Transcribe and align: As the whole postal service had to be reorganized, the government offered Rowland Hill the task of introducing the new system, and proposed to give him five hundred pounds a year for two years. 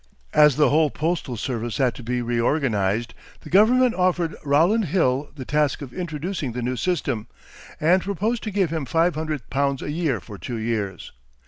As 0.33 0.55
the 0.55 0.69
whole 0.71 0.89
postal 0.89 1.37
service 1.37 1.77
had 1.77 1.93
to 1.93 2.01
be 2.01 2.23
reorganized, 2.23 3.13
the 3.41 3.51
government 3.51 3.93
offered 3.93 4.35
Rowland 4.43 4.85
Hill 4.85 5.29
the 5.35 5.45
task 5.45 5.79
of 5.83 5.93
introducing 5.93 6.53
the 6.53 6.63
new 6.63 6.75
system, 6.75 7.27
and 7.79 8.01
proposed 8.01 8.41
to 8.45 8.49
give 8.51 8.71
him 8.71 8.85
five 8.85 9.13
hundred 9.13 9.47
pounds 9.51 9.83
a 9.83 9.91
year 9.91 10.19
for 10.19 10.39
two 10.39 10.57
years. 10.57 11.11